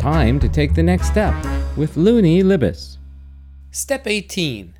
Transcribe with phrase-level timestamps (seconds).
[0.00, 1.34] Time to take the next step
[1.76, 2.96] with Luni Libes.
[3.70, 4.72] Step 18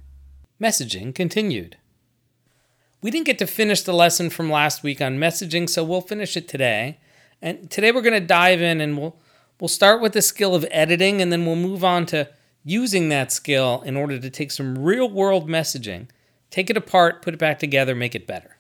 [0.59, 1.77] Messaging continued.
[3.03, 6.39] We didn't get to finish the lesson from last week on messaging, so we'll finish
[6.39, 7.01] it today.
[7.43, 9.15] And today we're going to dive in and we'll
[9.61, 12.31] we'll start with the skill of editing and then we'll move on to
[12.65, 16.09] using that skill in order to take some real-world messaging,
[16.49, 18.57] take it apart, put it back together, make it better.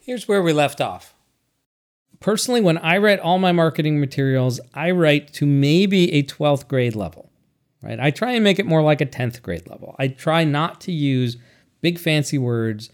[0.00, 1.15] Here's where we left off
[2.20, 6.94] personally, when I write all my marketing materials, I write to maybe a 12th grade
[6.94, 7.30] level,
[7.82, 7.98] right?
[7.98, 9.94] I try and make it more like a 10th grade level.
[9.98, 11.36] I try not to use
[11.80, 12.90] big fancy words.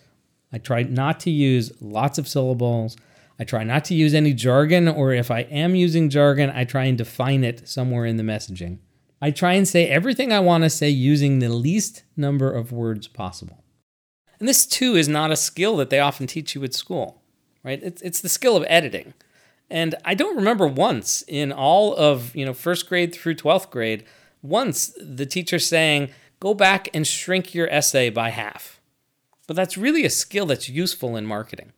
[0.53, 2.97] I try not to use lots of syllables.
[3.39, 6.85] I try not to use any jargon, or if I am using jargon, I try
[6.85, 8.79] and define it somewhere in the messaging.
[9.21, 13.09] I try and say everything I want to say using the least number of words
[13.09, 13.63] possible.
[14.39, 17.22] And this too is not a skill that they often teach you at school
[17.65, 17.81] right?
[17.83, 19.15] It's, it's the skill of editing.
[19.71, 24.05] And I don't remember once in all of, you know, first grade through 12th grade,
[24.43, 26.11] once the teacher saying,
[26.41, 28.81] go back and shrink your essay by half.
[29.47, 31.73] But that's really a skill that's useful in marketing.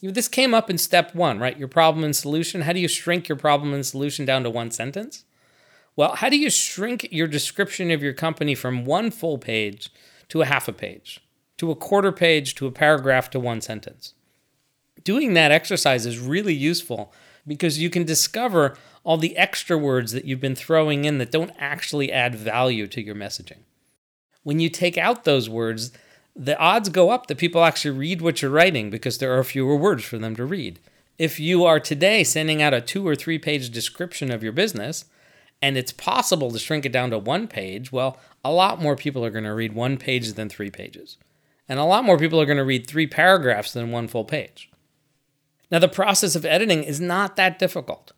[0.00, 1.58] You know, this came up in step one, right?
[1.58, 2.62] Your problem and solution.
[2.62, 5.24] How do you shrink your problem and solution down to one sentence?
[5.94, 9.90] Well, how do you shrink your description of your company from one full page
[10.28, 11.20] to a half a page,
[11.58, 14.14] to a quarter page, to a paragraph, to one sentence?
[15.04, 17.12] Doing that exercise is really useful
[17.46, 21.52] because you can discover all the extra words that you've been throwing in that don't
[21.58, 23.60] actually add value to your messaging.
[24.42, 25.92] When you take out those words,
[26.36, 29.76] the odds go up that people actually read what you're writing because there are fewer
[29.76, 30.80] words for them to read.
[31.18, 35.04] If you are today sending out a two or three page description of your business,
[35.62, 39.24] and it's possible to shrink it down to one page, well, a lot more people
[39.24, 41.18] are going to read one page than three pages.
[41.68, 44.69] And a lot more people are going to read three paragraphs than one full page.
[45.70, 48.12] Now, the process of editing is not that difficult.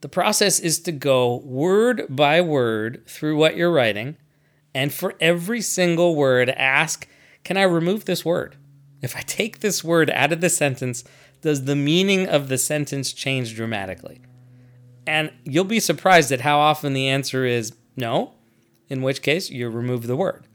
[0.00, 4.16] The process is to go word by word through what you're writing,
[4.74, 7.08] and for every single word, ask,
[7.44, 8.56] Can I remove this word?
[9.02, 11.04] If I take this word out of the sentence,
[11.40, 14.20] does the meaning of the sentence change dramatically?
[15.06, 18.34] And you'll be surprised at how often the answer is no,
[18.88, 20.46] in which case you remove the word.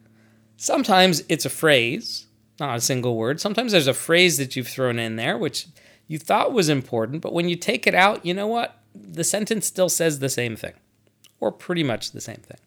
[0.57, 2.27] Sometimes it's a phrase,
[2.59, 3.39] not a single word.
[3.39, 5.67] Sometimes there's a phrase that you've thrown in there, which
[6.11, 8.75] you thought was important, but when you take it out, you know what?
[8.93, 10.73] The sentence still says the same thing,
[11.39, 12.57] or pretty much the same thing.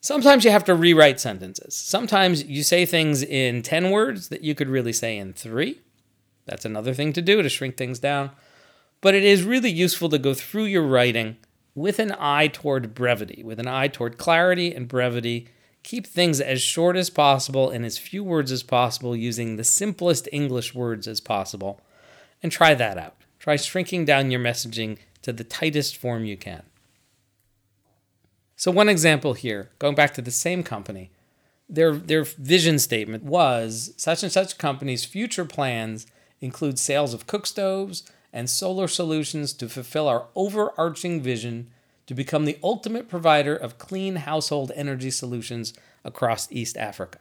[0.00, 1.74] Sometimes you have to rewrite sentences.
[1.74, 5.82] Sometimes you say things in 10 words that you could really say in three.
[6.46, 8.30] That's another thing to do to shrink things down.
[9.02, 11.36] But it is really useful to go through your writing
[11.74, 15.48] with an eye toward brevity, with an eye toward clarity and brevity.
[15.82, 20.26] Keep things as short as possible and as few words as possible using the simplest
[20.32, 21.82] English words as possible
[22.42, 23.16] and try that out.
[23.38, 26.62] Try shrinking down your messaging to the tightest form you can.
[28.56, 31.10] So, one example here, going back to the same company,
[31.68, 36.06] their, their vision statement was such and such company's future plans
[36.40, 38.02] include sales of cook stoves
[38.32, 41.70] and solar solutions to fulfill our overarching vision
[42.06, 45.74] to become the ultimate provider of clean household energy solutions
[46.04, 47.18] across East Africa.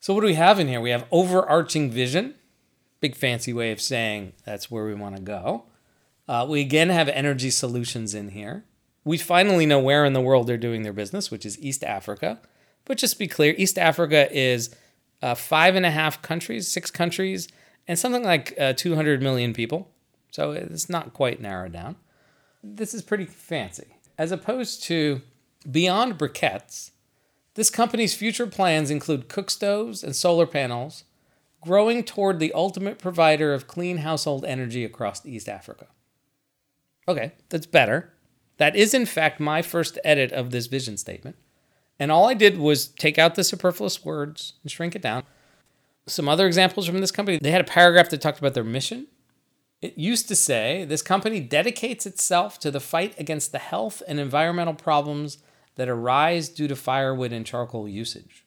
[0.00, 0.80] So, what do we have in here?
[0.80, 2.34] We have overarching vision,
[3.00, 5.64] big fancy way of saying that's where we want to go.
[6.26, 8.64] Uh, we again have energy solutions in here.
[9.04, 12.40] We finally know where in the world they're doing their business, which is East Africa.
[12.86, 14.74] But just be clear East Africa is
[15.22, 17.48] uh, five and a half countries, six countries,
[17.86, 19.90] and something like uh, 200 million people.
[20.30, 21.96] So it's not quite narrowed down.
[22.62, 23.98] This is pretty fancy.
[24.16, 25.20] As opposed to
[25.70, 26.90] beyond briquettes,
[27.54, 31.04] this company's future plans include cook stoves and solar panels
[31.64, 35.86] growing toward the ultimate provider of clean household energy across East Africa.
[37.08, 38.12] Okay, that's better.
[38.56, 41.36] That is, in fact, my first edit of this vision statement.
[41.98, 45.24] And all I did was take out the superfluous words and shrink it down.
[46.06, 49.06] Some other examples from this company they had a paragraph that talked about their mission.
[49.80, 54.18] It used to say this company dedicates itself to the fight against the health and
[54.18, 55.38] environmental problems
[55.76, 58.43] that arise due to firewood and charcoal usage.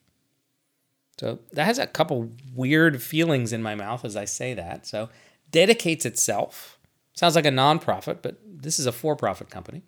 [1.18, 4.86] So that has a couple weird feelings in my mouth as I say that.
[4.86, 5.08] So
[5.50, 6.78] dedicates itself.
[7.14, 9.82] Sounds like a nonprofit, but this is a for profit company.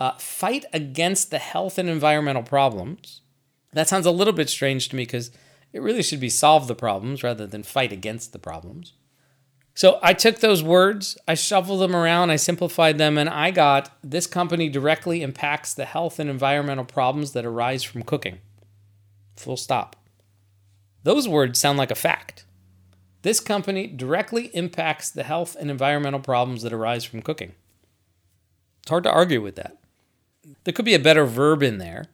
[0.00, 3.20] Uh, fight against the health and environmental problems.
[3.72, 5.30] That sounds a little bit strange to me because
[5.72, 8.94] it really should be solve the problems rather than fight against the problems.
[9.76, 13.90] So I took those words, I shuffled them around, I simplified them, and I got
[14.04, 18.38] this company directly impacts the health and environmental problems that arise from cooking.
[19.36, 19.96] Full stop.
[21.04, 22.44] Those words sound like a fact.
[23.22, 27.52] This company directly impacts the health and environmental problems that arise from cooking.
[28.82, 29.78] It's hard to argue with that.
[30.64, 32.06] There could be a better verb in there.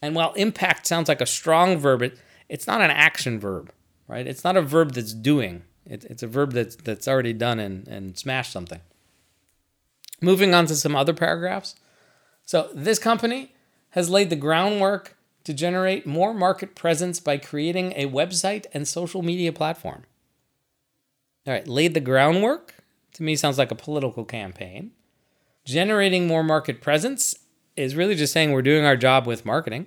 [0.00, 2.18] And while impact sounds like a strong verb, it,
[2.48, 3.72] it's not an action verb,
[4.06, 4.26] right?
[4.26, 5.62] It's not a verb that's doing.
[5.86, 8.80] It, it's a verb that's, that's already done and, and smashed something.
[10.20, 11.74] Moving on to some other paragraphs.
[12.44, 13.54] So, this company
[13.90, 19.22] has laid the groundwork to generate more market presence by creating a website and social
[19.22, 20.04] media platform.
[21.46, 22.74] All right, laid the groundwork
[23.14, 24.92] to me sounds like a political campaign.
[25.64, 27.38] Generating more market presence
[27.76, 29.86] is really just saying we're doing our job with marketing.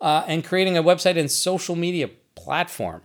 [0.00, 3.00] Uh, and creating a website and social media platform.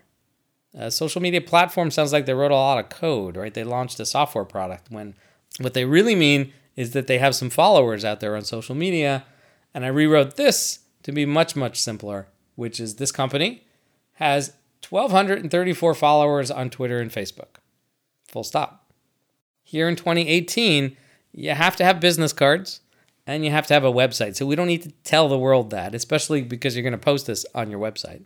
[0.74, 3.54] A social media platform sounds like they wrote a lot of code, right?
[3.54, 5.16] They launched a software product when
[5.60, 9.24] what they really mean is that they have some followers out there on social media.
[9.74, 13.64] And I rewrote this to be much, much simpler, which is this company
[14.14, 14.54] has
[14.90, 17.58] 1,234 followers on Twitter and Facebook.
[18.28, 18.92] Full stop.
[19.64, 20.96] Here in 2018,
[21.34, 22.82] you have to have business cards
[23.28, 24.36] and you have to have a website.
[24.36, 27.28] So we don't need to tell the world that, especially because you're going to post
[27.28, 28.24] this on your website.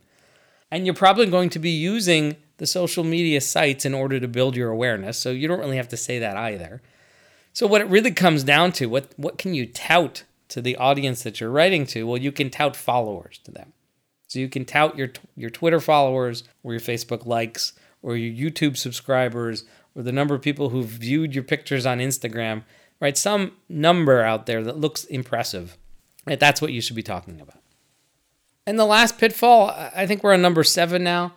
[0.70, 4.56] And you're probably going to be using the social media sites in order to build
[4.56, 5.18] your awareness.
[5.18, 6.82] So you don't really have to say that either.
[7.52, 11.22] So what it really comes down to, what what can you tout to the audience
[11.22, 12.06] that you're writing to?
[12.06, 13.72] Well, you can tout followers to them.
[14.28, 17.72] So you can tout your your Twitter followers or your Facebook likes
[18.02, 19.64] or your YouTube subscribers
[19.94, 22.64] or the number of people who've viewed your pictures on Instagram,
[23.00, 23.16] right?
[23.16, 25.76] Some number out there that looks impressive.
[26.26, 26.40] Right?
[26.40, 27.60] That's what you should be talking about.
[28.66, 31.34] And the last pitfall, I think we're on number 7 now,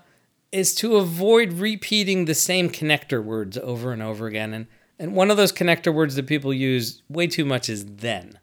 [0.52, 4.66] is to avoid repeating the same connector words over and over again and
[5.00, 8.38] and one of those connector words that people use way too much is then.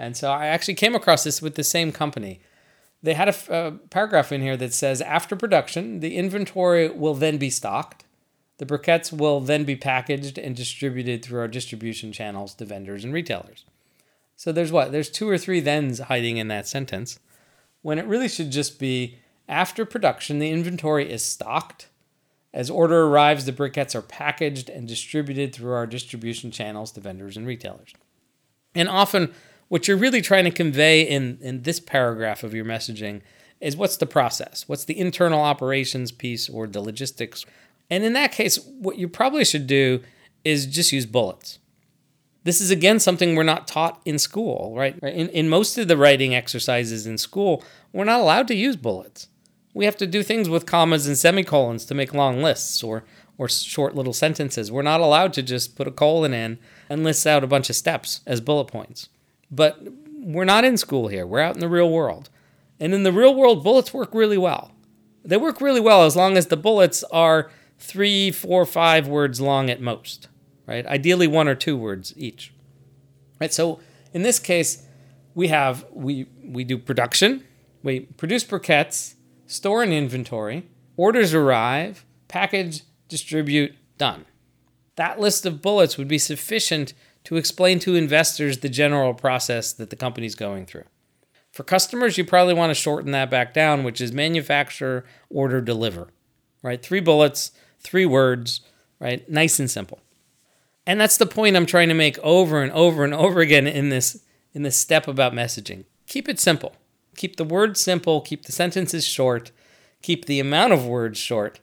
[0.00, 2.40] And so I actually came across this with the same company.
[3.02, 7.36] They had a, a, paragraph in here that says after production, the inventory will then
[7.36, 8.06] be stocked.
[8.56, 13.12] The briquettes will then be packaged and distributed through our distribution channels to vendors and
[13.12, 13.66] retailers.
[14.36, 14.90] So there's what?
[14.90, 17.18] There's two or three thens hiding in that sentence
[17.82, 19.18] when it really should just be
[19.48, 21.88] after production, the inventory is stocked.
[22.54, 27.36] As order arrives, the briquettes are packaged and distributed through our distribution channels to vendors
[27.36, 27.92] and retailers.
[28.74, 29.34] And often,
[29.70, 33.22] what you're really trying to convey in, in this paragraph of your messaging
[33.60, 34.68] is what's the process?
[34.68, 37.46] What's the internal operations piece or the logistics?
[37.88, 40.02] And in that case, what you probably should do
[40.44, 41.60] is just use bullets.
[42.42, 44.98] This is again something we're not taught in school, right?
[45.04, 47.62] In, in most of the writing exercises in school,
[47.92, 49.28] we're not allowed to use bullets.
[49.72, 53.04] We have to do things with commas and semicolons to make long lists or
[53.38, 54.72] or short little sentences.
[54.72, 56.58] We're not allowed to just put a colon in
[56.88, 59.08] and list out a bunch of steps as bullet points.
[59.50, 59.78] But
[60.18, 61.26] we're not in school here.
[61.26, 62.30] We're out in the real world.
[62.78, 64.72] And in the real world, bullets work really well.
[65.24, 69.68] They work really well as long as the bullets are three, four, five words long
[69.68, 70.28] at most,
[70.66, 70.86] right?
[70.86, 72.52] Ideally, one or two words each.
[73.40, 73.52] Right.
[73.52, 73.80] So
[74.12, 74.86] in this case,
[75.34, 77.44] we have we we do production,
[77.82, 79.14] we produce briquettes,
[79.46, 84.26] store an inventory, orders arrive, package, distribute, done.
[84.96, 86.92] That list of bullets would be sufficient
[87.24, 90.84] to explain to investors the general process that the company's going through.
[91.52, 96.08] For customers, you probably want to shorten that back down, which is manufacture, order, deliver.
[96.62, 96.82] Right?
[96.82, 98.60] Three bullets, three words,
[98.98, 99.28] right?
[99.28, 100.00] Nice and simple.
[100.86, 103.88] And that's the point I'm trying to make over and over and over again in
[103.88, 104.22] this
[104.52, 105.84] in this step about messaging.
[106.06, 106.74] Keep it simple.
[107.16, 109.52] Keep the words simple, keep the sentences short,
[110.02, 111.60] keep the amount of words short,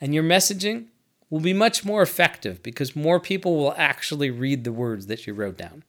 [0.00, 0.86] and your messaging
[1.30, 5.32] will be much more effective because more people will actually read the words that you
[5.32, 5.84] wrote down.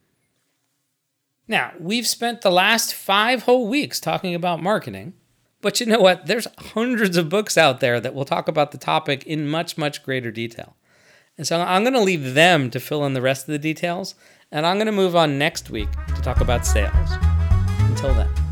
[1.48, 5.14] Now, we've spent the last five whole weeks talking about marketing,
[5.60, 6.26] but you know what?
[6.26, 10.02] There's hundreds of books out there that will talk about the topic in much, much
[10.04, 10.76] greater detail.
[11.36, 14.14] And so I'm going to leave them to fill in the rest of the details.
[14.50, 17.10] And I'm going to move on next week to talk about sales.
[17.80, 18.51] Until then.